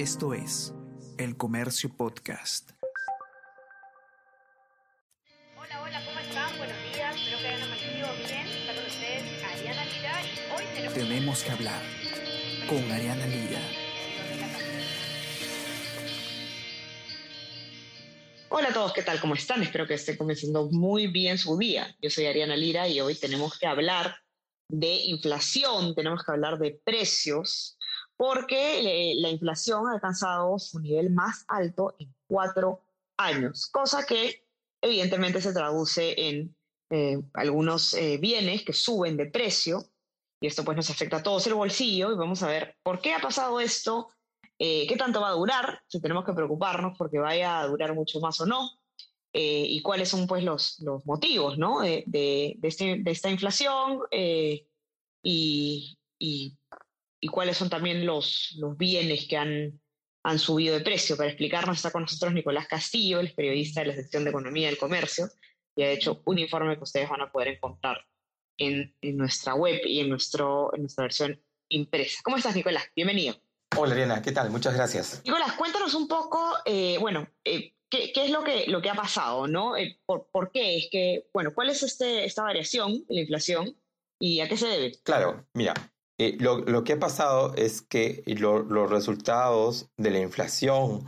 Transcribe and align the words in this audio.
Esto 0.00 0.32
es 0.32 0.72
El 1.18 1.36
Comercio 1.36 1.94
Podcast. 1.94 2.70
Hola, 5.58 5.82
hola, 5.82 6.02
¿cómo 6.06 6.18
están? 6.20 6.56
Buenos 6.56 6.76
días, 6.94 7.14
espero 7.14 7.38
que 7.38 7.48
hayan 7.48 7.62
amanecido 7.64 8.08
bien. 8.26 8.46
Está 8.46 8.74
con 8.76 8.86
ustedes 8.86 9.44
Ariana 9.44 9.84
Lira 9.84 10.22
y 10.22 10.56
hoy 10.56 10.64
tenemos... 10.74 10.94
Tenemos 10.94 11.42
que 11.42 11.50
hablar 11.50 11.82
con 12.66 12.90
Ariana 12.90 13.26
Lira. 13.26 13.60
Hola 18.48 18.68
a 18.68 18.72
todos, 18.72 18.94
¿qué 18.94 19.02
tal? 19.02 19.20
¿Cómo 19.20 19.34
están? 19.34 19.62
Espero 19.62 19.86
que 19.86 19.92
estén 19.92 20.16
comenzando 20.16 20.70
muy 20.70 21.08
bien 21.08 21.36
su 21.36 21.58
día. 21.58 21.94
Yo 22.00 22.08
soy 22.08 22.24
Ariana 22.24 22.56
Lira 22.56 22.88
y 22.88 23.02
hoy 23.02 23.16
tenemos 23.16 23.58
que 23.58 23.66
hablar 23.66 24.16
de 24.66 24.94
inflación, 24.94 25.94
tenemos 25.94 26.24
que 26.24 26.32
hablar 26.32 26.58
de 26.58 26.80
precios, 26.84 27.76
porque 28.20 28.80
eh, 28.80 29.14
la 29.16 29.30
inflación 29.30 29.88
ha 29.88 29.94
alcanzado 29.94 30.58
su 30.58 30.78
nivel 30.78 31.08
más 31.08 31.46
alto 31.48 31.96
en 31.98 32.14
cuatro 32.26 32.82
años, 33.16 33.66
cosa 33.68 34.04
que 34.04 34.44
evidentemente 34.82 35.40
se 35.40 35.54
traduce 35.54 36.28
en 36.28 36.54
eh, 36.90 37.18
algunos 37.32 37.94
eh, 37.94 38.18
bienes 38.18 38.62
que 38.62 38.74
suben 38.74 39.16
de 39.16 39.24
precio 39.24 39.86
y 40.38 40.48
esto 40.48 40.66
pues 40.66 40.76
nos 40.76 40.90
afecta 40.90 41.16
a 41.16 41.22
todos 41.22 41.46
el 41.46 41.54
bolsillo 41.54 42.12
y 42.12 42.16
vamos 42.16 42.42
a 42.42 42.48
ver 42.48 42.76
por 42.82 43.00
qué 43.00 43.14
ha 43.14 43.20
pasado 43.20 43.58
esto, 43.58 44.10
qué 44.58 44.94
tanto 44.98 45.22
va 45.22 45.30
a 45.30 45.32
durar, 45.40 45.80
si 45.86 45.98
tenemos 46.02 46.26
que 46.26 46.34
preocuparnos 46.34 46.98
porque 46.98 47.18
vaya 47.18 47.60
a 47.60 47.68
durar 47.68 47.94
mucho 47.94 48.20
más 48.20 48.38
o 48.42 48.44
no, 48.44 48.68
y 49.32 49.80
cuáles 49.80 50.10
son 50.10 50.26
pues 50.26 50.44
los, 50.44 50.78
los 50.80 51.06
motivos 51.06 51.56
¿no? 51.56 51.80
de, 51.80 52.04
de, 52.06 52.58
este, 52.64 53.02
esta 53.06 53.30
inflación 53.30 54.00
y, 55.22 55.96
y, 56.18 56.58
cuáles 57.28 57.56
son 57.56 57.68
también 57.68 58.06
los, 58.06 58.56
los 58.58 58.76
bienes 58.76 59.26
que 59.28 59.36
han, 59.36 59.80
han 60.24 60.38
subido 60.38 60.74
de 60.76 60.84
precio. 60.84 61.16
Para 61.16 61.28
explicarnos 61.28 61.76
está 61.76 61.90
con 61.90 62.02
nosotros 62.02 62.32
Nicolás 62.32 62.66
Castillo, 62.66 63.20
el 63.20 63.34
periodista 63.34 63.80
de 63.80 63.86
la 63.86 63.94
sección 63.94 64.24
de 64.24 64.30
Economía 64.30 64.68
del 64.68 64.78
Comercio, 64.78 65.28
y 65.76 65.82
ha 65.82 65.90
hecho 65.90 66.22
un 66.24 66.38
informe 66.38 66.76
que 66.76 66.84
ustedes 66.84 67.08
van 67.08 67.22
a 67.22 67.30
poder 67.30 67.48
encontrar 67.48 67.98
en, 68.58 68.94
en 69.00 69.16
nuestra 69.16 69.54
web 69.54 69.80
y 69.84 70.00
en, 70.00 70.08
nuestro, 70.08 70.74
en 70.74 70.82
nuestra 70.82 71.02
versión 71.02 71.40
impresa. 71.68 72.20
¿Cómo 72.22 72.36
estás, 72.36 72.54
Nicolás? 72.54 72.84
Bienvenido. 72.94 73.36
Hola, 73.76 73.92
Ariana, 73.92 74.20
¿qué 74.20 74.32
tal? 74.32 74.50
Muchas 74.50 74.74
gracias. 74.74 75.22
Nicolás, 75.24 75.52
cuéntanos 75.52 75.94
un 75.94 76.08
poco, 76.08 76.56
eh, 76.64 76.98
bueno, 76.98 77.28
eh, 77.44 77.74
¿qué, 77.88 78.12
¿qué, 78.12 78.24
es 78.24 78.30
lo 78.30 78.42
que, 78.42 78.66
lo 78.66 78.82
que 78.82 78.90
ha 78.90 78.94
pasado, 78.94 79.46
no? 79.46 79.76
Eh, 79.76 80.00
por, 80.04 80.28
por, 80.30 80.50
qué? 80.50 80.76
Es 80.76 80.88
que, 80.90 81.28
bueno, 81.32 81.54
¿cuál 81.54 81.70
es 81.70 81.82
este, 81.82 82.24
esta 82.24 82.42
variación 82.42 83.04
la 83.08 83.20
inflación 83.20 83.76
y 84.18 84.40
a 84.40 84.48
qué 84.48 84.56
se 84.56 84.66
debe? 84.66 84.92
Claro, 85.04 85.46
mira, 85.54 85.74
lo, 86.38 86.84
que 86.84 86.94
ha 86.94 86.98
pasado 86.98 87.54
es 87.54 87.82
que 87.82 88.22
lo, 88.26 88.62
los 88.62 88.90
resultados 88.90 89.88
de 89.96 90.10
la 90.10 90.18
inflación 90.20 91.04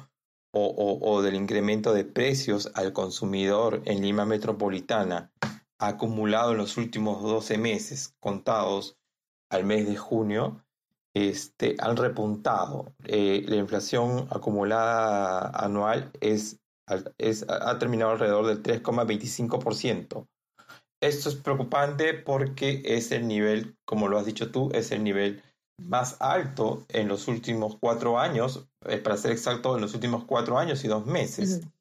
o, 0.55 1.23
del 1.23 1.35
incremento 1.35 1.95
de 1.95 2.05
precios 2.05 2.71
al 2.75 2.93
consumidor 2.93 3.83
en 3.87 4.03
Lima 4.03 4.27
Metropolitana 4.27 5.33
acumulado 5.79 6.53
en 6.53 6.59
los 6.59 6.77
últimos 6.77 7.23
12 7.23 7.59
meses 7.59 8.15
contados 8.21 8.97
al 9.51 9.65
mes 9.65 9.87
de 9.87 9.97
junio 9.97 10.65
este, 11.15 11.77
han 11.79 11.97
repuntado. 11.97 12.95
Eh, 13.05 13.45
la 13.47 13.57
inflación 13.57 14.29
acumulada 14.31 15.51
anual 15.51 16.11
es, 16.21 16.61
ha 16.87 17.79
terminado 17.79 18.13
alrededor 18.13 18.47
del 18.47 18.63
3,25%. 18.63 20.29
Esto 21.03 21.29
es 21.29 21.35
preocupante 21.35 22.15
porque 22.15 22.81
es 22.85 23.11
el 23.11 23.27
nivel, 23.27 23.77
como 23.85 24.07
lo 24.07 24.19
has 24.19 24.25
dicho 24.25 24.53
tú, 24.53 24.71
es 24.73 24.93
el 24.93 25.03
nivel 25.03 25.43
más 25.77 26.17
alto 26.21 26.87
en 26.89 27.09
los 27.09 27.27
últimos 27.27 27.77
cuatro 27.81 28.21
años, 28.21 28.69
eh, 28.87 28.99
para 28.99 29.17
ser 29.17 29.33
exacto, 29.33 29.75
en 29.75 29.83
los 29.83 29.95
últimos 29.95 30.25
cuatro 30.25 30.59
años 30.59 30.85
y 30.85 30.89
dos 30.89 31.05
meses. 31.05 31.61
Uh 31.61 31.67
-huh. 31.67 31.73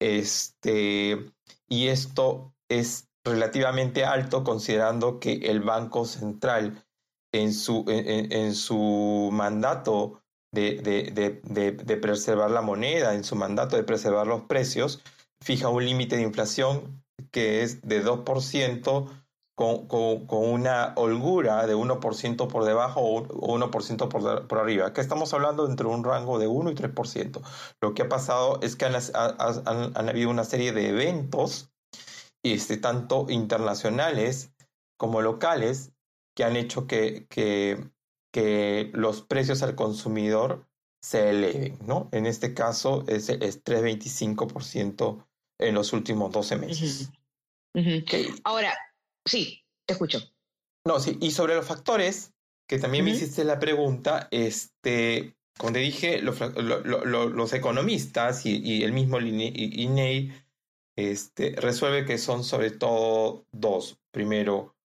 Este, 0.00 1.32
y 1.68 1.86
esto 1.86 2.54
es 2.68 3.08
relativamente 3.24 4.04
alto 4.04 4.42
considerando 4.42 5.20
que 5.20 5.34
el 5.34 5.60
Banco 5.60 6.04
Central 6.04 6.84
en 7.32 7.54
su, 7.54 7.84
en, 7.88 8.32
en 8.32 8.54
su 8.54 9.30
mandato 9.32 10.22
de, 10.52 10.80
de, 10.82 11.40
de, 11.44 11.72
de, 11.72 11.96
preservar 11.98 12.50
la 12.50 12.62
moneda, 12.62 13.14
en 13.14 13.24
su 13.24 13.36
mandato 13.36 13.76
de 13.76 13.84
preservar 13.84 14.26
los 14.26 14.42
precios, 14.42 15.02
fija 15.40 15.68
un 15.68 15.84
límite 15.84 16.16
de 16.16 16.22
inflación 16.22 17.04
que 17.30 17.62
es 17.62 17.82
de 17.82 18.04
2% 18.04 19.08
con, 19.54 19.86
con, 19.86 20.26
con, 20.26 20.50
una 20.50 20.92
holgura 20.96 21.66
de 21.66 21.74
1% 21.74 22.46
por 22.48 22.64
debajo 22.64 23.00
o 23.00 23.58
1% 23.58 24.08
por, 24.08 24.46
por 24.46 24.58
arriba. 24.58 24.86
Acá 24.86 25.00
estamos 25.00 25.32
hablando 25.32 25.66
entre 25.66 25.86
un 25.86 26.04
rango 26.04 26.38
de 26.38 26.46
1 26.46 26.70
y 26.70 26.74
3%. 26.74 27.40
Lo 27.80 27.94
que 27.94 28.02
ha 28.02 28.08
pasado 28.08 28.60
es 28.62 28.76
que 28.76 28.84
han, 28.84 28.94
han, 28.94 29.96
han 29.96 30.08
habido 30.08 30.28
una 30.28 30.44
serie 30.44 30.72
de 30.72 30.90
eventos, 30.90 31.70
este, 32.42 32.76
tanto 32.76 33.26
internacionales 33.30 34.52
como 34.98 35.22
locales, 35.22 35.92
que 36.34 36.44
han 36.44 36.56
hecho 36.56 36.86
que, 36.86 37.26
que, 37.28 37.90
que 38.30 38.90
los 38.92 39.22
precios 39.22 39.62
al 39.62 39.74
consumidor 39.74 40.66
se 41.00 41.30
eleven. 41.30 41.78
¿no? 41.86 42.08
En 42.12 42.26
este 42.26 42.52
caso 42.52 43.04
es, 43.06 43.30
es 43.30 43.64
3,25% 43.64 45.26
en 45.58 45.74
los 45.74 45.92
últimos 45.92 46.32
12 46.32 46.56
meses. 46.56 47.10
Uh 47.74 47.80
-huh. 47.80 48.02
Okay. 48.02 48.28
Ahora, 48.44 48.76
sí, 49.24 49.64
te 49.86 49.94
escucho. 49.94 50.20
No, 50.84 51.00
sí, 51.00 51.18
y 51.20 51.30
sobre 51.30 51.54
los 51.54 51.66
factores, 51.66 52.32
que 52.68 52.78
también 52.78 53.04
uh 53.04 53.08
-huh. 53.08 53.10
me 53.12 53.16
hiciste 53.16 53.44
la 53.44 53.58
pregunta, 53.58 54.28
este, 54.30 55.36
como 55.58 55.72
te 55.72 55.78
dije, 55.80 56.20
los, 56.22 56.38
lo, 56.40 56.80
lo, 56.82 57.28
los 57.28 57.52
economistas 57.52 58.44
y, 58.46 58.56
y, 58.62 58.84
el 58.84 58.92
mismo 58.92 59.18
INEI 59.18 60.32
este, 60.96 61.54
resuelve 61.56 62.04
que 62.04 62.18
son 62.18 62.44
sobre 62.44 62.70
todo 62.70 63.46
dos. 63.52 63.98
Primero, 64.10 64.76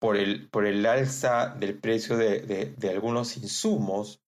por 0.00 0.16
el, 0.16 0.48
por 0.48 0.66
el 0.66 0.84
alza 0.86 1.54
del 1.58 1.78
precio 1.78 2.16
de, 2.16 2.40
de, 2.40 2.66
de 2.66 2.90
algunos 2.90 3.36
insumos, 3.36 4.22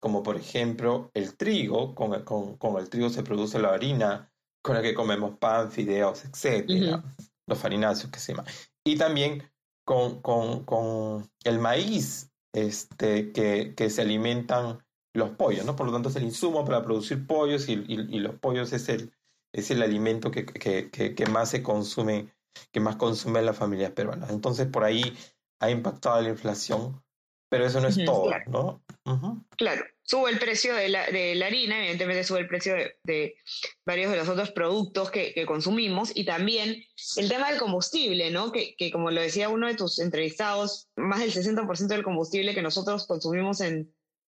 como 0.00 0.22
por 0.22 0.36
ejemplo 0.36 1.10
el 1.14 1.36
trigo, 1.36 1.94
con, 1.94 2.22
con, 2.24 2.56
con 2.56 2.76
el 2.80 2.88
trigo 2.88 3.10
se 3.10 3.22
produce 3.22 3.58
la 3.58 3.74
harina, 3.74 4.32
con 4.62 4.76
la 4.76 4.82
que 4.82 4.94
comemos 4.94 5.38
pan, 5.38 5.70
fideos, 5.70 6.24
etc. 6.24 6.64
Uh 6.68 6.72
-huh. 6.72 7.02
Los 7.46 7.58
farináceos 7.58 8.10
que 8.10 8.18
se 8.18 8.32
llama. 8.32 8.44
Y 8.84 8.96
también 8.96 9.42
con, 9.84 10.20
con, 10.20 10.64
con 10.64 11.30
el 11.44 11.58
maíz 11.58 12.30
este, 12.52 13.32
que, 13.32 13.74
que, 13.74 13.90
se 13.90 14.02
alimentan 14.02 14.84
los 15.14 15.30
pollos, 15.30 15.64
¿no? 15.64 15.76
Por 15.76 15.86
lo 15.86 15.92
tanto 15.92 16.10
es 16.10 16.16
el 16.16 16.24
insumo 16.24 16.64
para 16.64 16.82
producir 16.82 17.26
pollos 17.26 17.68
y, 17.68 17.72
y, 17.86 18.16
y 18.16 18.18
los 18.20 18.34
pollos 18.36 18.72
es 18.72 18.88
el, 18.88 19.12
es 19.52 19.70
el 19.70 19.82
alimento 19.82 20.30
que, 20.30 20.44
que, 20.44 20.90
que, 20.90 21.26
más 21.26 21.50
se 21.50 21.62
consume, 21.62 22.28
que 22.70 22.80
más 22.80 22.96
consumen 22.96 23.46
las 23.46 23.56
familias 23.56 23.92
peruanas. 23.92 24.30
Entonces 24.30 24.66
por 24.66 24.84
ahí 24.84 25.16
ha 25.60 25.70
impactado 25.70 26.20
la 26.20 26.30
inflación, 26.30 27.02
pero 27.48 27.66
eso 27.66 27.80
no 27.80 27.88
es 27.88 27.96
uh 27.96 28.00
-huh, 28.00 28.06
todo, 28.06 28.26
claro. 28.26 28.50
¿no? 28.50 28.82
Uh 29.04 29.16
-huh. 29.16 29.44
Claro, 29.56 29.84
sube 30.02 30.30
el 30.30 30.38
precio 30.38 30.74
de 30.74 30.88
la, 30.88 31.06
de 31.06 31.34
la, 31.34 31.46
harina, 31.46 31.78
evidentemente 31.78 32.24
sube 32.24 32.40
el 32.40 32.48
precio 32.48 32.74
de, 32.74 32.96
de 33.04 33.36
varios 33.84 34.10
de 34.10 34.18
los 34.18 34.28
otros 34.28 34.50
productos 34.52 35.10
que, 35.10 35.34
que, 35.34 35.46
consumimos 35.46 36.12
y 36.14 36.24
también 36.24 36.82
el 37.16 37.28
tema 37.28 37.50
del 37.50 37.58
combustible, 37.58 38.30
¿no? 38.30 38.52
Que, 38.52 38.74
que, 38.76 38.90
como 38.90 39.10
lo 39.10 39.20
decía 39.20 39.48
uno 39.48 39.66
de 39.66 39.74
tus 39.74 39.98
entrevistados, 39.98 40.88
más 40.96 41.20
del 41.20 41.32
60% 41.32 41.88
del 41.88 42.02
combustible 42.02 42.54
que 42.54 42.62
nosotros 42.62 43.06
consumimos 43.06 43.60
en, 43.60 43.94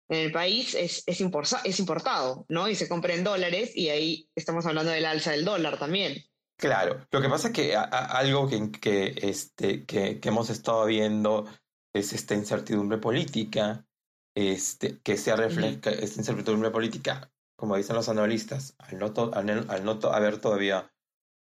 en 0.08 0.18
el 0.18 0.32
país 0.32 0.74
es, 0.74 1.04
es, 1.06 1.20
importa, 1.20 1.60
es 1.64 1.78
importado, 1.78 2.46
¿no? 2.48 2.68
Y 2.68 2.74
se 2.74 2.88
compra 2.88 3.14
en 3.14 3.24
dólares 3.24 3.72
y 3.76 3.88
ahí 3.90 4.28
estamos 4.34 4.66
hablando 4.66 4.90
del 4.90 5.06
alza 5.06 5.30
del 5.30 5.44
dólar 5.44 5.78
también. 5.78 6.22
Claro, 6.56 7.06
lo 7.10 7.22
que 7.22 7.28
pasa 7.28 7.48
es 7.48 7.54
que 7.54 7.74
a, 7.74 7.82
a, 7.82 8.18
algo 8.18 8.48
que, 8.48 8.70
que, 8.70 9.14
este, 9.22 9.84
que, 9.86 10.20
que 10.20 10.28
hemos 10.28 10.50
estado 10.50 10.84
viendo 10.86 11.46
es 11.92 12.12
esta 12.12 12.34
incertidumbre 12.34 12.98
política, 12.98 13.86
este, 14.34 15.00
que 15.00 15.16
se 15.16 15.34
refleja, 15.34 15.90
esta 15.90 16.20
incertidumbre 16.20 16.70
política, 16.70 17.32
como 17.56 17.76
dicen 17.76 17.96
los 17.96 18.08
analistas, 18.08 18.74
al 18.78 18.98
no, 18.98 19.12
to, 19.12 19.34
al, 19.34 19.68
al 19.68 19.84
no 19.84 19.98
to, 19.98 20.12
haber 20.12 20.38
todavía 20.38 20.92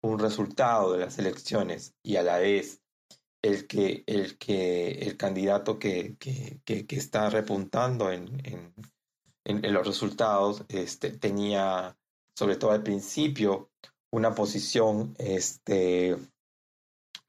un 0.02 0.18
resultado 0.18 0.92
de 0.92 0.98
las 0.98 1.18
elecciones 1.18 1.94
y 2.02 2.16
a 2.16 2.22
la 2.22 2.38
vez 2.38 2.82
el 3.42 3.66
que 3.66 4.04
el, 4.06 4.36
que, 4.38 4.90
el 4.92 5.16
candidato 5.16 5.78
que, 5.78 6.16
que, 6.18 6.60
que, 6.64 6.86
que 6.86 6.96
está 6.96 7.30
repuntando 7.30 8.10
en, 8.10 8.28
en, 8.44 8.74
en, 9.44 9.64
en 9.64 9.72
los 9.72 9.86
resultados 9.86 10.64
este, 10.68 11.10
tenía, 11.10 11.96
sobre 12.34 12.56
todo 12.56 12.72
al 12.72 12.82
principio, 12.82 13.70
una 14.10 14.34
posición 14.34 15.14
este, 15.18 16.16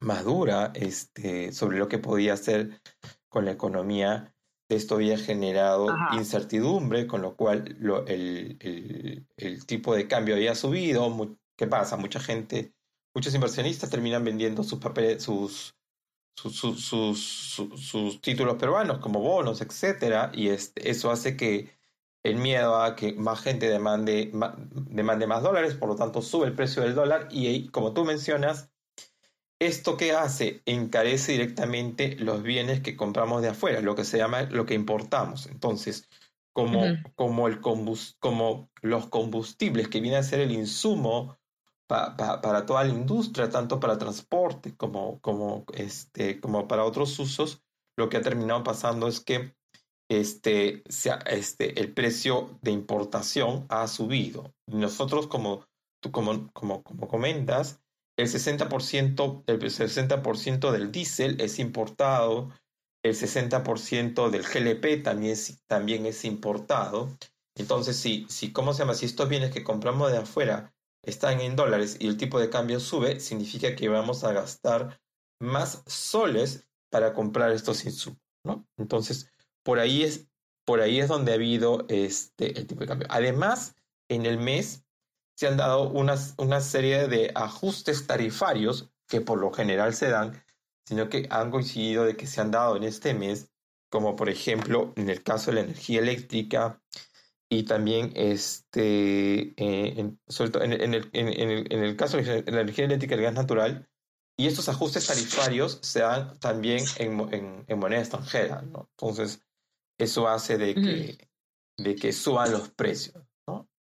más 0.02 0.24
dura 0.24 0.72
este, 0.74 1.52
sobre 1.52 1.78
lo 1.78 1.88
que 1.88 1.98
podía 1.98 2.34
hacer 2.34 2.80
con 3.28 3.44
la 3.44 3.52
economía. 3.52 4.34
Esto 4.68 4.96
había 4.96 5.18
generado 5.18 5.90
Ajá. 5.90 6.16
incertidumbre, 6.16 7.06
con 7.06 7.22
lo 7.22 7.36
cual 7.36 7.76
lo, 7.78 8.06
el, 8.06 8.56
el, 8.60 9.26
el, 9.36 9.66
tipo 9.66 9.94
de 9.94 10.08
cambio 10.08 10.34
había 10.34 10.54
subido. 10.54 11.36
¿Qué 11.56 11.66
pasa? 11.66 11.96
Mucha 11.96 12.20
gente, 12.20 12.72
muchos 13.14 13.34
inversionistas 13.34 13.90
terminan 13.90 14.24
vendiendo 14.24 14.62
sus 14.62 14.78
papeles, 14.78 15.22
sus, 15.22 15.74
sus, 16.34 16.56
sus, 16.56 16.82
sus, 16.82 17.80
sus 17.80 18.20
títulos 18.20 18.56
peruanos 18.56 18.98
como 18.98 19.20
bonos, 19.20 19.60
etcétera, 19.60 20.30
y 20.34 20.48
este, 20.48 20.90
eso 20.90 21.10
hace 21.10 21.36
que, 21.36 21.70
el 22.22 22.36
miedo 22.36 22.80
a 22.80 22.94
que 22.94 23.12
más 23.14 23.40
gente 23.40 23.68
demande, 23.68 24.30
demande 24.72 25.26
más 25.26 25.42
dólares, 25.42 25.74
por 25.74 25.88
lo 25.88 25.96
tanto 25.96 26.22
sube 26.22 26.46
el 26.46 26.54
precio 26.54 26.82
del 26.82 26.94
dólar 26.94 27.28
y 27.30 27.68
como 27.68 27.92
tú 27.92 28.04
mencionas, 28.04 28.70
¿Esto 29.62 29.96
qué 29.96 30.10
hace? 30.10 30.60
Encarece 30.66 31.30
directamente 31.30 32.16
los 32.16 32.42
bienes 32.42 32.80
que 32.80 32.96
compramos 32.96 33.42
de 33.42 33.50
afuera, 33.50 33.80
lo 33.80 33.94
que 33.94 34.02
se 34.02 34.18
llama 34.18 34.42
lo 34.42 34.66
que 34.66 34.74
importamos. 34.74 35.46
Entonces, 35.46 36.08
como, 36.52 36.82
como, 37.14 37.46
el 37.46 37.60
como 37.60 38.68
los 38.80 39.06
combustibles 39.06 39.86
que 39.86 40.00
viene 40.00 40.16
a 40.16 40.24
ser 40.24 40.40
el 40.40 40.50
insumo 40.50 41.38
para 41.86 42.66
toda 42.66 42.82
la 42.82 42.92
industria, 42.92 43.50
tanto 43.50 43.78
para 43.78 43.98
transporte 43.98 44.76
como, 44.76 45.20
como, 45.20 45.64
este, 45.74 46.40
como 46.40 46.66
para 46.66 46.84
otros 46.84 47.16
usos, 47.20 47.62
lo 47.96 48.08
que 48.08 48.16
ha 48.16 48.20
terminado 48.20 48.64
pasando 48.64 49.06
es 49.06 49.20
que 49.20 49.54
este, 50.10 50.82
este, 51.26 51.80
el 51.80 51.94
precio 51.94 52.58
de 52.62 52.72
importación 52.72 53.66
ha 53.68 53.86
subido. 53.86 54.52
Nosotros, 54.66 55.28
como 55.28 55.64
tú 56.00 56.10
como, 56.10 56.50
como, 56.52 56.82
como 56.82 57.06
comentas, 57.06 57.78
el 58.16 58.28
60%, 58.28 59.44
el 59.46 59.70
60 59.70 60.72
del 60.72 60.92
diésel 60.92 61.40
es 61.40 61.58
importado, 61.58 62.50
el 63.02 63.14
60% 63.14 64.30
del 64.30 64.42
GLP 64.42 65.02
también 65.02 65.36
también 65.66 66.06
es 66.06 66.24
importado. 66.24 67.16
Entonces, 67.56 67.96
si, 67.96 68.26
si, 68.28 68.52
¿cómo 68.52 68.72
se 68.72 68.80
llama? 68.80 68.94
Si 68.94 69.06
estos 69.06 69.28
bienes 69.28 69.50
que 69.50 69.64
compramos 69.64 70.12
de 70.12 70.18
afuera 70.18 70.74
están 71.02 71.40
en 71.40 71.56
dólares 71.56 71.96
y 71.98 72.06
el 72.06 72.16
tipo 72.16 72.38
de 72.38 72.48
cambio 72.48 72.80
sube, 72.80 73.20
significa 73.20 73.74
que 73.74 73.88
vamos 73.88 74.24
a 74.24 74.32
gastar 74.32 75.00
más 75.40 75.82
soles 75.86 76.68
para 76.90 77.12
comprar 77.12 77.50
estos 77.50 77.84
insumos, 77.84 78.20
¿no? 78.44 78.66
Entonces, 78.76 79.30
por 79.64 79.80
ahí 79.80 80.04
es, 80.04 80.28
por 80.64 80.80
ahí 80.80 81.00
es 81.00 81.08
donde 81.08 81.32
ha 81.32 81.34
habido 81.34 81.86
este, 81.88 82.58
el 82.58 82.66
tipo 82.66 82.80
de 82.80 82.86
cambio. 82.86 83.08
Además, 83.10 83.74
en 84.08 84.26
el 84.26 84.38
mes 84.38 84.84
se 85.34 85.46
han 85.46 85.56
dado 85.56 85.90
una, 85.90 86.14
una 86.38 86.60
serie 86.60 87.08
de 87.08 87.32
ajustes 87.34 88.06
tarifarios 88.06 88.90
que 89.08 89.20
por 89.20 89.38
lo 89.38 89.52
general 89.52 89.94
se 89.94 90.08
dan, 90.08 90.44
sino 90.86 91.08
que 91.08 91.26
han 91.30 91.50
coincidido 91.50 92.04
de 92.04 92.16
que 92.16 92.26
se 92.26 92.40
han 92.40 92.50
dado 92.50 92.76
en 92.76 92.84
este 92.84 93.14
mes, 93.14 93.50
como 93.90 94.16
por 94.16 94.28
ejemplo 94.28 94.92
en 94.96 95.08
el 95.10 95.22
caso 95.22 95.50
de 95.50 95.56
la 95.56 95.60
energía 95.62 96.00
eléctrica 96.00 96.82
y 97.50 97.64
también 97.64 98.12
este, 98.14 99.52
eh, 99.56 99.94
en, 99.98 100.18
en, 100.28 100.94
el, 100.94 101.10
en, 101.12 101.84
el, 101.84 101.96
caso 101.96 102.16
de 102.16 102.42
la 102.44 102.60
energía 102.62 102.86
eléctrica 102.86 103.14
y 103.14 103.18
el 103.18 103.24
gas 103.24 103.34
natural, 103.34 103.88
y 104.38 104.46
estos 104.46 104.70
ajustes 104.70 105.06
tarifarios 105.06 105.78
se 105.82 106.00
dan 106.00 106.38
también 106.38 106.82
en, 106.96 107.64
en 107.68 107.78
moneda 107.78 108.00
extranjera, 108.00 108.62
¿no? 108.62 108.88
Entonces, 108.96 109.42
eso 109.98 110.26
hace 110.28 110.56
de 110.56 110.74
que, 110.74 111.28
de 111.76 111.94
que 111.94 112.12
suban 112.12 112.52
los 112.52 112.70
precios. 112.70 113.22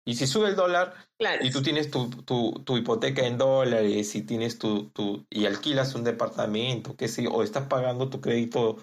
Y 0.08 0.16
si 0.16 0.28
sube 0.28 0.50
el 0.50 0.56
dólar 0.56 0.94
y 1.42 1.50
tú 1.50 1.64
tienes 1.64 1.90
tu, 1.90 2.10
tu, 2.10 2.78
hipoteca 2.78 3.26
en 3.26 3.40
dólares 3.40 4.14
y 4.16 4.22
tienes 4.22 4.60
tu, 4.60 4.90
tu 4.92 5.26
y 5.32 5.48
alquilas 5.48 5.96
un 5.96 6.04
departamento, 6.04 6.96
qué 6.96 7.08
sé, 7.08 7.28
o 7.28 7.42
estás 7.42 7.68
pagando 7.68 8.10
tu 8.10 8.22
crédito 8.22 8.78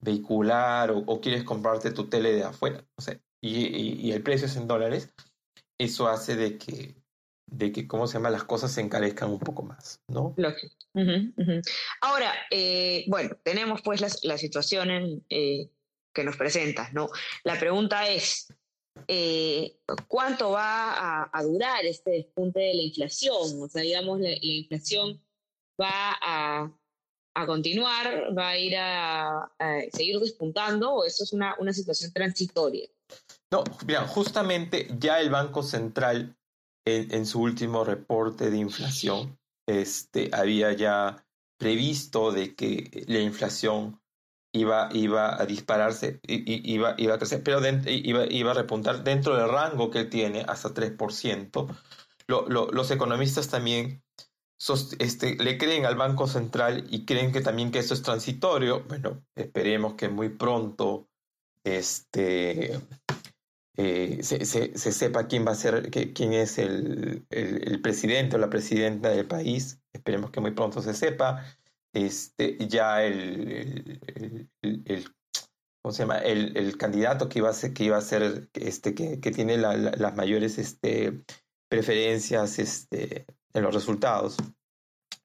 vehicular 0.00 0.90
o, 0.90 1.20
quieres 1.20 1.44
comprarte 1.44 1.90
tu 1.92 2.08
tele 2.08 2.32
de 2.32 2.44
afuera, 2.44 2.84
no 2.96 3.04
sé, 3.04 3.22
y, 3.40 4.06
y, 4.06 4.12
el 4.12 4.22
precio 4.22 4.46
es 4.46 4.56
en 4.56 4.66
dólares, 4.68 5.14
eso 5.78 6.08
hace 6.08 6.36
de 6.36 6.58
que, 6.58 6.94
de 7.50 7.72
que, 7.72 7.88
¿cómo 7.88 8.06
se 8.06 8.14
llama? 8.14 8.28
Las 8.28 8.44
cosas 8.44 8.70
se 8.70 8.82
encarezcan 8.82 9.30
un 9.30 9.38
poco 9.38 9.62
más, 9.62 10.02
¿no? 10.08 10.34
Lógico. 10.36 10.74
Ahora, 12.02 12.32
eh, 12.50 13.04
bueno, 13.08 13.30
tenemos 13.42 13.80
pues 13.82 14.00
la, 14.00 14.08
la 14.22 14.38
situación 14.38 15.24
eh, 15.30 15.70
que 16.12 16.24
nos 16.24 16.36
presentas, 16.36 16.92
¿no? 16.92 17.08
La 17.44 17.58
pregunta 17.58 18.08
es, 18.08 18.48
eh, 19.08 19.76
cuánto 20.08 20.50
va 20.50 21.28
a, 21.32 21.42
durar 21.42 21.84
este 21.84 22.12
despunte 22.12 22.60
de 22.60 22.74
la 22.74 22.82
inflación. 22.82 23.62
O 23.62 23.68
sea, 23.68 23.82
digamos, 23.82 24.20
la, 24.20 24.30
inflación 24.40 25.20
va 25.80 26.16
a, 26.20 26.72
continuar, 27.46 28.36
va 28.36 28.50
a 28.50 28.58
ir 28.58 28.76
a, 28.76 29.52
seguir 29.92 30.18
despuntando 30.20 30.94
o 30.94 31.04
eso 31.04 31.24
es 31.24 31.32
una, 31.32 31.54
una 31.58 31.72
situación 31.72 32.12
transitoria. 32.12 32.88
No, 33.52 33.62
mira, 33.86 34.06
justamente 34.06 34.88
ya 34.98 35.20
el 35.20 35.30
Banco 35.30 35.62
Central 35.62 36.36
en, 36.84 37.26
su 37.26 37.40
último 37.40 37.84
reporte 37.84 38.50
de 38.50 38.58
inflación 38.58 39.38
este, 39.66 40.30
había 40.32 40.72
ya 40.72 41.26
previsto 41.58 42.32
de 42.32 42.54
que 42.54 43.04
la 43.08 43.20
inflación 43.20 44.00
iba, 44.52 44.88
iba 44.92 45.40
a 45.40 45.46
dispararse, 45.46 46.20
iba, 46.26 46.94
iba 46.98 47.14
a 47.14 47.18
crecer, 47.18 47.42
pero 47.42 47.60
iba, 47.86 48.26
iba 48.26 48.50
a 48.50 48.54
repuntar 48.54 49.04
dentro 49.04 49.36
del 49.36 49.48
rango 49.48 49.90
que 49.90 50.04
tiene, 50.04 50.44
hasta 50.46 50.74
3%. 50.74 51.76
los 52.26 52.90
economistas 52.90 53.48
también 53.48 54.02
este, 54.98 55.36
le 55.36 55.58
creen 55.58 55.84
al 55.84 55.96
Banco 55.96 56.26
Central 56.26 56.86
y 56.90 57.04
creen 57.04 57.30
que 57.30 57.42
también 57.42 57.70
que 57.70 57.78
esto 57.78 57.94
es 57.94 58.02
transitorio. 58.02 58.84
Bueno, 58.84 59.22
esperemos 59.34 59.94
que 59.94 60.08
muy 60.08 60.30
pronto 60.30 61.08
este, 61.62 62.80
eh, 63.76 64.18
se, 64.22 64.46
se, 64.46 64.92
sepa 64.92 65.26
quién 65.26 65.46
va 65.46 65.52
a 65.52 65.56
ser, 65.56 65.90
quién 65.90 66.32
es 66.32 66.58
el, 66.58 67.26
el, 67.28 67.82
presidente 67.82 68.36
o 68.36 68.38
la 68.38 68.48
presidenta 68.48 69.10
del 69.10 69.26
país. 69.26 69.78
Esperemos 69.92 70.30
que 70.30 70.40
muy 70.40 70.52
pronto 70.52 70.80
se 70.80 70.94
sepa 70.94 71.44
este, 71.96 72.58
ya 72.68 73.02
el, 73.02 74.00
el, 74.62 75.08
¿cómo 75.82 75.92
se 75.92 76.02
llama? 76.02 76.18
El, 76.18 76.76
candidato 76.76 77.28
que 77.28 77.38
iba 77.38 77.48
a 77.48 77.54
ser, 77.54 77.72
que 77.72 77.84
iba 77.84 77.96
a 77.96 78.02
ser 78.02 78.50
este, 78.52 78.94
que, 78.94 79.18
que 79.18 79.30
tiene 79.30 79.56
las 79.56 80.14
mayores 80.14 80.58
este, 80.58 81.22
preferencias 81.70 82.58
este, 82.58 83.24
en 83.54 83.62
los 83.62 83.74
resultados. 83.74 84.36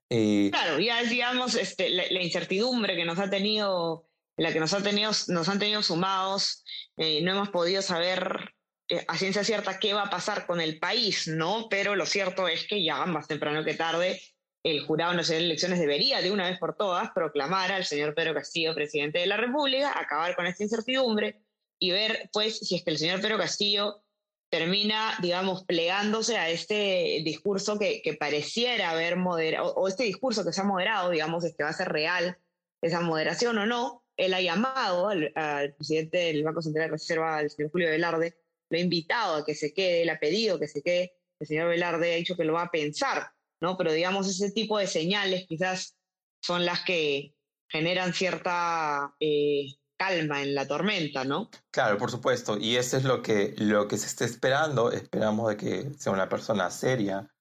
Eh, 0.10 0.50
claro, 0.52 0.80
ya 0.80 1.04
digamos 1.04 1.56
este, 1.56 1.90
la, 1.90 2.22
incertidumbre 2.22 2.96
que 2.96 3.06
nos 3.06 3.20
ha 3.20 3.30
tenido, 3.30 4.08
la 4.38 4.54
que 4.54 4.60
nos 4.62 4.74
ha 4.74 4.82
tenido, 4.82 5.12
nos 5.28 5.50
han 5.50 5.60
tenido 5.60 5.84
sumados, 5.84 6.64
eh, 6.96 7.22
no 7.22 7.32
hemos 7.32 7.50
podido 7.50 7.82
saber 7.82 8.54
eh, 8.88 9.04
a 9.08 9.18
ciencia 9.18 9.44
cierta 9.44 9.78
qué 9.78 9.94
va 9.94 10.04
a 10.04 10.10
pasar 10.10 10.46
con 10.46 10.62
el 10.62 10.80
país, 10.80 11.28
¿no? 11.28 11.68
Pero 11.70 11.98
lo 11.98 12.06
cierto 12.06 12.48
es 12.48 12.66
que 12.66 12.82
ya 12.82 13.06
más 13.06 13.28
temprano 13.28 13.64
que 13.66 13.74
tarde 13.74 14.22
el 14.64 14.86
Jurado 14.86 15.14
Nacional 15.14 15.44
de 15.44 15.48
Elecciones 15.48 15.80
debería 15.80 16.22
de 16.22 16.32
una 16.32 16.50
vez 16.50 16.60
por 16.60 16.76
todas 16.76 17.12
proclamar 17.12 17.72
al 17.72 17.86
señor 17.86 18.14
Pedro 18.14 18.34
Castillo 18.34 18.76
presidente 18.76 19.20
de 19.20 19.26
la 19.26 19.38
República, 19.38 20.00
acabar 20.00 20.36
con 20.36 20.46
esta 20.46 20.64
incertidumbre 20.64 21.42
y 21.80 21.92
ver, 21.92 22.30
pues, 22.32 22.60
si 22.60 22.76
es 22.76 22.84
que 22.84 22.92
el 22.92 23.00
señor 23.00 23.22
Pedro 23.22 23.40
Castillo 23.40 24.04
termina, 24.52 25.18
digamos, 25.22 25.64
plegándose 25.64 26.38
a 26.38 26.50
este 26.50 27.22
discurso 27.24 27.80
que, 27.80 28.02
pareciera 28.20 28.92
haber 28.92 29.16
moderado, 29.16 29.74
o, 29.74 29.88
este 29.88 30.04
discurso 30.04 30.46
que 30.46 30.54
se 30.54 30.62
ha 30.62 30.66
moderado, 30.66 31.10
digamos, 31.10 31.44
es 31.44 31.56
que 31.56 31.64
va 31.64 31.70
a 31.70 31.74
ser 31.74 31.90
real 31.90 32.38
esa 32.82 33.02
moderación 33.02 33.58
o 33.58 33.66
no. 33.66 34.04
Él 34.18 34.34
ha 34.36 34.42
llamado 34.42 35.08
al, 35.08 35.34
presidente 35.76 36.18
del 36.18 36.44
Banco 36.44 36.62
Central 36.62 36.88
de 36.88 36.92
Reserva, 36.92 37.40
el 37.42 37.50
señor 37.50 37.72
Julio 37.72 37.90
Velarde, 37.90 38.38
lo 38.70 38.78
ha 38.78 38.82
invitado 38.82 39.36
a 39.38 39.46
que 39.46 39.56
se 39.56 39.74
quede, 39.74 40.04
él 40.04 40.10
ha 40.10 40.20
pedido 40.20 40.60
que 40.60 40.68
se 40.68 40.84
quede. 40.84 41.14
El 41.40 41.48
señor 41.48 41.70
Velarde 41.70 42.14
ha 42.14 42.18
dicho 42.18 42.38
que 42.38 42.44
lo 42.44 42.54
va 42.54 42.64
a 42.64 42.72
pensar 42.72 43.32
¿no? 43.62 43.78
Pero 43.78 43.94
digamos, 43.94 44.28
ese 44.28 44.52
tipo 44.52 44.78
de 44.78 44.88
señales 44.88 45.46
quizás 45.48 45.96
son 46.42 46.66
las 46.66 46.82
que 46.82 47.36
generan 47.70 48.14
cierta 48.14 49.16
eh, 49.20 49.68
calma 49.98 50.42
en 50.42 50.56
la 50.56 50.68
tormenta, 50.68 51.24
¿no? 51.24 51.50
Claro, 51.70 51.98
por 51.98 52.12
supuesto. 52.12 52.58
Y 52.58 52.76
eso 52.76 52.98
es 52.98 53.04
lo 53.04 53.22
que, 53.22 53.54
lo 53.58 53.88
que 53.88 53.98
se 53.98 54.08
está 54.08 54.26
esperando. 54.26 54.92
Esperamos 54.92 55.50
de 55.50 55.58
que 55.58 55.94
sea 55.98 56.12
una 56.12 56.28
persona 56.28 56.70
seria, 56.72 57.32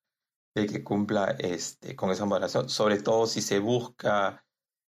de 0.54 0.66
que 0.66 0.84
cumpla 0.84 1.36
este, 1.38 1.96
con 1.96 2.10
esa 2.10 2.26
moderación, 2.26 2.68
sobre 2.68 3.00
todo 3.00 3.26
si 3.26 3.40
se 3.40 3.58
busca 3.58 4.44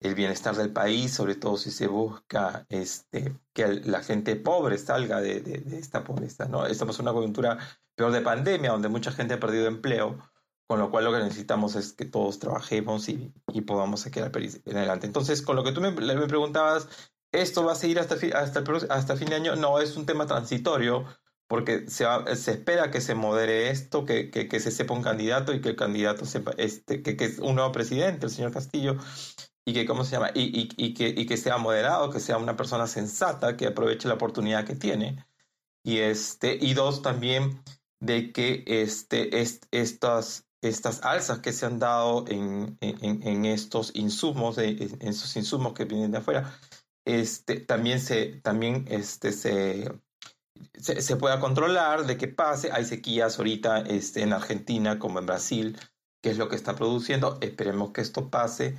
el 0.02 0.16
bienestar 0.16 0.56
del 0.56 0.74
país, 0.74 1.14
sobre 1.14 1.36
todo 1.36 1.56
si 1.56 1.72
se 1.72 1.88
busca 1.88 2.66
este, 2.68 3.34
que 3.54 3.68
la 3.86 4.04
gente 4.04 4.36
pobre 4.36 4.78
salga 4.78 5.22
de, 5.22 5.40
de, 5.40 5.80
esta 5.80 6.04
pobreza. 6.04 6.46
¿no? 6.46 6.66
Estamos 6.66 7.00
en 7.00 7.04
una 7.06 7.14
coyuntura 7.14 7.58
peor 7.96 8.12
de 8.12 8.22
pandemia, 8.22 8.72
donde 8.72 8.90
mucha 8.90 9.14
gente 9.14 9.36
ha 9.36 9.40
perdido 9.40 9.68
empleo 9.68 10.20
con 10.68 10.80
lo 10.80 10.90
cual 10.90 11.06
lo 11.06 11.12
que 11.12 11.20
necesitamos 11.20 11.76
es 11.76 11.94
que 11.94 12.06
todos 12.06 12.40
trabajemos 12.40 13.10
y, 13.10 13.34
y 13.54 13.62
podamos 13.62 14.02
sacar 14.02 14.32
adelante. 14.34 15.08
Entonces, 15.08 15.42
con 15.42 15.56
lo 15.56 15.64
que 15.64 15.72
tú 15.72 15.82
me, 15.82 15.92
me 15.92 16.28
preguntabas, 16.28 16.88
¿esto 17.32 17.64
va 17.66 17.74
a 17.74 17.76
seguir 17.76 18.00
hasta, 18.00 18.16
hasta, 18.38 18.64
hasta 18.90 19.16
fin 19.16 19.30
de 19.30 19.36
año? 19.36 19.56
No, 19.56 19.80
es 19.80 19.98
un 19.98 20.06
tema 20.06 20.26
transitorio 20.26 21.06
porque 21.48 21.88
se, 21.88 22.06
se 22.36 22.52
espera 22.52 22.90
que 22.90 23.02
se 23.02 23.16
modere 23.16 23.70
esto, 23.70 24.06
que, 24.06 24.32
que, 24.32 24.48
que, 24.48 24.60
se 24.60 24.72
sepa 24.72 24.94
un 24.94 25.04
candidato 25.04 25.54
y 25.54 25.62
que 25.62 25.70
el 25.70 25.76
candidato 25.76 26.26
sepa 26.26 26.54
este, 26.58 27.04
que, 27.04 27.16
que 27.16 27.26
es 27.26 27.40
un 27.40 27.56
nuevo 27.56 27.72
presidente, 27.72 28.26
el 28.26 28.32
señor 28.32 28.52
Castillo, 28.52 28.98
y 29.66 29.74
que, 29.74 29.86
¿cómo 29.86 30.04
se 30.04 30.14
llama? 30.14 30.32
Y, 30.34 30.42
y, 30.60 30.70
y, 30.78 30.94
que, 30.94 31.10
y 31.10 31.26
que 31.26 31.38
sea 31.38 31.58
moderado, 31.58 32.10
que 32.10 32.20
sea 32.20 32.38
una 32.38 32.56
persona 32.56 32.88
sensata, 32.88 33.56
que 33.56 33.68
aproveche 33.68 34.08
la 34.08 34.16
oportunidad 34.16 34.66
que 34.66 34.76
tiene. 34.76 35.26
Y, 35.84 36.00
este, 36.00 36.58
y 36.60 36.74
dos, 36.74 37.02
también 37.02 37.62
de 38.00 38.32
que 38.32 38.64
este, 38.66 39.40
est, 39.42 39.66
estas, 39.72 40.48
estas 40.64 41.04
alzas 41.04 41.40
que 41.40 41.52
se 41.52 41.66
han 41.66 41.78
dado 41.78 42.26
en, 42.28 42.78
en, 42.80 43.46
estos 43.46 43.92
insumos, 43.96 44.58
en, 44.58 44.98
esos 45.02 45.36
insumos 45.36 45.74
que 45.74 45.86
vienen 45.86 46.12
de 46.12 46.20
afuera, 46.20 46.54
este, 47.06 47.60
también 47.60 48.00
se, 48.00 48.40
también 48.42 48.86
este, 48.90 49.34
se, 49.34 49.92
se, 50.80 51.16
pueda 51.18 51.40
controlar, 51.40 52.06
de 52.06 52.18
que 52.18 52.30
pase. 52.30 52.72
Hay 52.72 52.86
sequías 52.86 53.38
ahorita 53.38 53.82
este, 53.82 54.22
en 54.22 54.32
Argentina 54.32 55.00
como 55.00 55.20
en 55.20 55.26
Brasil, 55.26 55.78
que 56.22 56.30
es 56.30 56.38
lo 56.38 56.48
que 56.48 56.56
está 56.56 56.76
produciendo. 56.76 57.38
Esperemos 57.42 57.92
que 57.92 58.02
esto 58.02 58.30
pase 58.30 58.78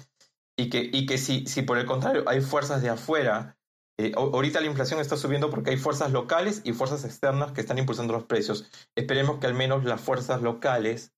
y 0.56 0.70
que, 0.70 0.88
y 0.90 1.04
que 1.04 1.18
si, 1.18 1.46
si 1.46 1.62
por 1.62 1.78
el 1.78 1.84
contrario 1.86 2.24
hay 2.26 2.40
fuerzas 2.40 2.80
de 2.80 2.88
afuera, 2.88 3.58
eh, 3.98 4.12
ahorita 4.16 4.60
la 4.60 4.66
inflación 4.66 5.00
está 5.00 5.16
subiendo 5.16 5.50
porque 5.50 5.70
hay 5.70 5.76
fuerzas 5.76 6.10
locales 6.10 6.62
y 6.64 6.72
fuerzas 6.72 7.04
externas 7.04 7.52
que 7.52 7.60
están 7.60 7.78
impulsando 7.78 8.14
los 8.14 8.24
precios. 8.24 8.70
Esperemos 8.96 9.38
que 9.38 9.46
al 9.46 9.54
menos 9.54 9.84
las 9.84 10.00
fuerzas 10.00 10.42
locales 10.42 11.13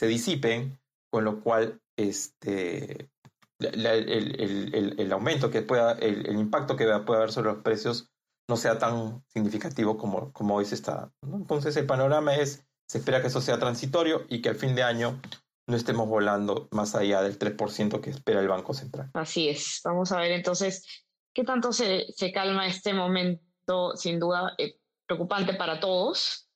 se 0.00 0.06
disipen, 0.06 0.80
con 1.10 1.24
lo 1.24 1.42
cual 1.42 1.78
este, 1.94 3.10
el, 3.58 5.12
aumento 5.12 5.50
que 5.50 5.60
pueda, 5.60 5.92
el, 5.92 6.38
impacto 6.38 6.74
que 6.74 6.86
pueda 7.00 7.18
haber 7.18 7.32
sobre 7.32 7.52
los 7.52 7.62
precios 7.62 8.10
no 8.48 8.56
sea 8.56 8.78
tan 8.78 9.22
significativo 9.28 9.98
como, 9.98 10.32
como 10.32 10.54
hoy 10.56 10.64
se 10.64 10.74
está. 10.74 11.12
Entonces 11.22 11.76
el 11.76 11.84
panorama 11.84 12.34
es, 12.34 12.64
se 12.88 12.96
espera 12.96 13.20
que 13.20 13.26
eso 13.26 13.42
sea 13.42 13.58
transitorio 13.58 14.24
y 14.30 14.40
que 14.40 14.48
al 14.48 14.54
fin 14.54 14.74
de 14.74 14.84
año 14.84 15.20
no 15.68 15.76
estemos 15.76 16.08
volando 16.08 16.70
más 16.72 16.94
allá 16.94 17.20
del 17.20 17.38
3% 17.38 18.00
que 18.00 18.08
espera 18.08 18.40
el 18.40 18.48
Banco 18.48 18.72
Central. 18.72 19.10
Así 19.12 19.50
es. 19.50 19.82
Vamos 19.84 20.12
a 20.12 20.16
ver 20.18 20.32
entonces 20.32 21.04
qué 21.34 21.44
tanto 21.44 21.74
se, 21.74 22.06
se 22.16 22.32
calma 22.32 22.66
este 22.66 22.94
momento, 22.94 23.94
sin 23.96 24.18
duda 24.18 24.54
eh, 24.56 24.78
preocupante 25.06 25.52
para 25.52 25.78
todos, 25.78 26.48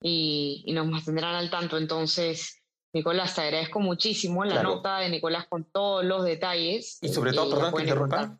y, 0.00 0.62
y, 0.64 0.72
nos 0.72 0.86
mantendrán 0.86 1.34
al 1.34 1.50
tanto 1.50 1.76
entonces 1.76 2.62
Nicolás, 2.96 3.34
te 3.34 3.42
agradezco 3.42 3.78
muchísimo 3.78 4.44
la 4.44 4.62
nota 4.62 4.98
de 5.00 5.10
Nicolás 5.10 5.46
con 5.48 5.64
todos 5.64 6.02
los 6.02 6.24
detalles. 6.24 6.98
Y 7.02 7.08
sobre 7.10 7.32
todo, 7.32 7.50
perdón 7.50 7.74
que 7.74 7.82
interrumpa. 7.82 8.38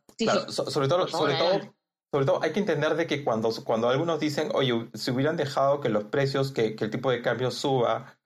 sobre 0.49 0.89
todo, 0.89 1.07
sobre 1.07 1.35
todo, 1.35 1.61
sobre 2.11 2.25
todo 2.25 2.43
hay 2.43 2.53
que 2.53 2.61
entender 2.61 2.97
de 2.97 3.07
que 3.07 3.23
cuando, 3.23 3.51
cuando 3.65 3.91
algunos 3.91 4.19
dicen, 4.19 4.49
oye, 4.55 4.89
si 4.95 5.11
hubieran 5.11 5.37
dejado 5.37 5.81
que 5.81 5.91
los 5.91 6.05
precios, 6.05 6.53
que, 6.53 6.75
que 6.75 6.85
el 6.87 6.91
tipo 6.91 7.11
de 7.11 7.21
cambio 7.21 7.51
suba, 7.51 8.19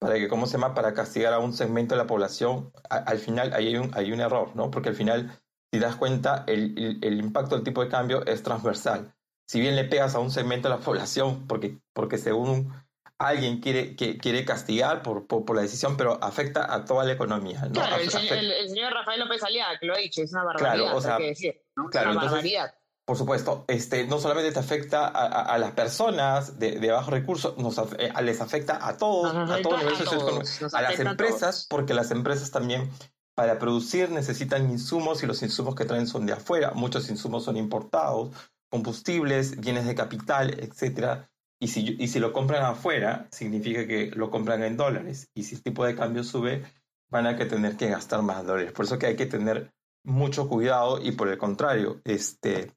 para 0.00 0.14
que, 0.14 0.26
¿cómo 0.26 0.46
se 0.46 0.54
llama?, 0.54 0.74
para 0.74 0.92
castigar 0.92 1.32
a 1.32 1.38
un 1.38 1.52
segmento 1.52 1.94
de 1.94 2.02
la 2.02 2.08
población, 2.08 2.72
al 2.90 3.18
final 3.18 3.52
hay 3.52 3.76
un, 3.76 3.92
hay 3.94 4.10
un 4.10 4.20
error, 4.20 4.56
¿no? 4.56 4.72
Porque 4.72 4.88
al 4.88 4.96
final, 4.96 5.40
si 5.72 5.78
das 5.78 5.94
cuenta, 5.94 6.42
el, 6.48 6.76
el, 6.76 6.98
el, 7.00 7.20
impacto 7.20 7.54
del 7.54 7.64
tipo 7.64 7.84
de 7.84 7.88
cambio 7.88 8.26
es 8.26 8.42
transversal. 8.42 9.14
Si 9.48 9.60
bien 9.60 9.76
le 9.76 9.84
pegas 9.84 10.16
a 10.16 10.18
un 10.18 10.32
segmento 10.32 10.68
de 10.68 10.74
la 10.74 10.80
población, 10.80 11.46
porque, 11.46 11.78
porque 11.92 12.18
según 12.18 12.72
alguien 13.18 13.60
quiere, 13.60 13.96
que, 13.96 14.18
quiere 14.18 14.44
castigar 14.44 15.02
por, 15.02 15.26
por, 15.26 15.56
la 15.56 15.62
decisión, 15.62 15.96
pero 15.96 16.18
afecta 16.22 16.72
a 16.72 16.84
toda 16.84 17.04
la 17.04 17.12
economía. 17.12 17.60
¿no? 17.66 17.72
Claro, 17.72 17.96
el, 17.96 18.10
señor 18.10 18.92
Rafael 18.92 19.20
López 19.20 19.42
Aliaga, 19.42 19.78
que 19.78 19.86
lo 19.86 19.94
ha 19.94 19.98
dicho, 19.98 20.22
es 20.22 20.32
una 20.32 20.44
barbaridad. 20.44 20.84
Claro, 20.84 20.96
o 20.96 21.00
sea, 21.00 21.16
que 21.16 21.26
decir, 21.28 21.62
Claro, 21.90 22.12
una 22.12 22.22
barbaridad. 22.22 22.74
Por 23.06 23.16
supuesto, 23.16 23.64
este, 23.68 24.04
no 24.06 24.18
solamente 24.18 24.50
te 24.50 24.58
afecta 24.58 25.06
a, 25.06 25.42
a, 25.42 25.58
las 25.58 25.72
personas 25.72 26.58
de, 26.58 26.80
de 26.80 26.90
bajos 26.90 27.12
recursos, 27.12 27.56
nos 27.56 27.78
eh, 27.98 28.12
les 28.22 28.40
afecta 28.40 28.84
a 28.84 28.96
todos, 28.96 29.32
a 29.32 29.62
todos 29.62 29.80
los 29.84 30.74
a, 30.74 30.78
a 30.78 30.82
las 30.82 30.98
empresas, 30.98 31.66
porque 31.70 31.94
las 31.94 32.10
empresas 32.10 32.50
también 32.50 32.90
para 33.36 33.60
producir 33.60 34.10
necesitan 34.10 34.68
insumos 34.70 35.22
y 35.22 35.26
los 35.26 35.40
insumos 35.42 35.76
que 35.76 35.84
traen 35.84 36.08
son 36.08 36.26
de 36.26 36.32
afuera. 36.32 36.72
Muchos 36.74 37.08
insumos 37.08 37.44
son 37.44 37.56
importados, 37.56 38.30
combustibles, 38.70 39.60
bienes 39.60 39.86
de 39.86 39.94
capital, 39.94 40.58
etcétera. 40.58 41.30
Y 41.58 41.68
si, 41.68 41.96
y 41.98 42.08
si 42.08 42.18
lo 42.18 42.32
compran 42.32 42.64
afuera, 42.64 43.28
significa 43.30 43.86
que 43.86 44.10
lo 44.10 44.30
compran 44.30 44.62
en 44.62 44.76
dólares. 44.76 45.30
Y 45.34 45.44
si 45.44 45.54
el 45.54 45.62
tipo 45.62 45.84
de 45.84 45.94
cambio 45.94 46.22
sube, 46.22 46.64
van 47.08 47.26
a 47.26 47.36
tener 47.36 47.76
que 47.76 47.88
gastar 47.88 48.22
más 48.22 48.44
dólares. 48.44 48.72
Por 48.72 48.84
eso 48.84 48.98
que 48.98 49.06
hay 49.06 49.16
que 49.16 49.26
tener 49.26 49.72
mucho 50.04 50.48
cuidado 50.48 51.02
y 51.02 51.12
por 51.12 51.28
el 51.28 51.38
contrario, 51.38 52.00
este, 52.04 52.72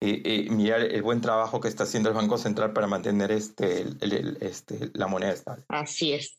eh, 0.00 0.22
eh, 0.24 0.50
mirar 0.50 0.82
el 0.82 1.02
buen 1.02 1.20
trabajo 1.20 1.60
que 1.60 1.68
está 1.68 1.84
haciendo 1.84 2.08
el 2.10 2.14
Banco 2.14 2.38
Central 2.38 2.72
para 2.72 2.86
mantener 2.86 3.32
este, 3.32 3.82
el, 3.82 4.38
este, 4.40 4.90
la 4.94 5.06
moneda 5.06 5.32
estable. 5.32 5.64
Así 5.68 6.12
es. 6.12 6.38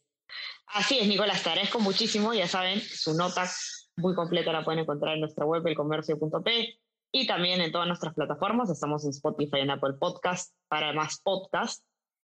Así 0.67 0.99
es, 0.99 1.07
Nicolás, 1.07 1.43
te 1.43 1.49
agradezco 1.49 1.79
muchísimo. 1.79 2.33
Ya 2.33 2.47
saben, 2.47 2.79
su 2.79 3.13
nota 3.15 3.49
muy 3.97 4.15
completa 4.15 4.53
la 4.53 4.63
pueden 4.63 4.81
encontrar 4.81 5.15
en 5.15 5.21
nuestra 5.21 5.45
web, 5.45 5.65
elcomercio.p 5.67 6.79
y 7.11 7.27
también 7.27 7.61
en 7.61 7.71
todas 7.71 7.87
nuestras 7.87 8.13
plataformas. 8.13 8.69
Estamos 8.69 9.03
en 9.03 9.11
Spotify, 9.11 9.59
en 9.59 9.71
Apple 9.71 9.93
Podcast, 9.99 10.53
para 10.67 10.93
más 10.93 11.19
podcast. 11.21 11.83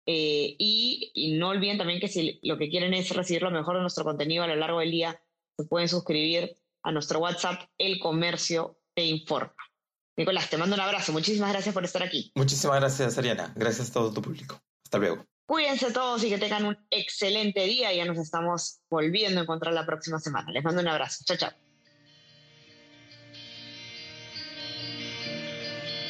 Eh, 0.06 0.56
y, 0.58 1.36
no 1.38 1.50
olviden 1.50 1.78
también 1.78 2.00
que 2.00 2.08
si 2.08 2.40
lo 2.42 2.58
que 2.58 2.68
quieren 2.68 2.92
es 2.94 3.10
recibir 3.14 3.42
lo 3.42 3.50
mejor 3.50 3.76
de 3.76 3.82
nuestro 3.82 4.04
contenido 4.04 4.42
a 4.42 4.48
lo 4.48 4.56
largo 4.56 4.80
del 4.80 4.90
día, 4.90 5.20
se 5.56 5.64
pueden 5.64 5.88
suscribir 5.88 6.56
a 6.82 6.90
nuestro 6.90 7.20
WhatsApp, 7.20 7.62
El 7.78 8.00
Comercio 8.00 8.78
Te 8.94 9.04
Informa. 9.04 9.54
Nicolás, 10.16 10.50
te 10.50 10.56
mando 10.56 10.74
un 10.74 10.80
abrazo. 10.80 11.12
Muchísimas 11.12 11.52
gracias 11.52 11.74
por 11.74 11.84
estar 11.84 12.02
aquí. 12.02 12.32
Muchísimas 12.34 12.80
gracias, 12.80 13.16
Ariana. 13.16 13.52
Gracias 13.56 13.90
a 13.90 13.92
todo 13.92 14.12
tu 14.12 14.20
público. 14.20 14.60
Hasta 14.84 14.98
luego. 14.98 15.24
Cuídense 15.46 15.92
todos 15.92 16.22
y 16.24 16.28
que 16.28 16.38
tengan 16.38 16.66
un 16.66 16.78
excelente 16.90 17.64
día. 17.64 17.92
Ya 17.92 18.04
nos 18.04 18.18
estamos 18.18 18.80
volviendo 18.90 19.40
a 19.40 19.42
encontrar 19.44 19.72
la 19.72 19.86
próxima 19.86 20.18
semana. 20.18 20.50
Les 20.50 20.62
mando 20.62 20.80
un 20.82 20.88
abrazo. 20.88 21.24
Chao, 21.26 21.36
chao. 21.36 21.71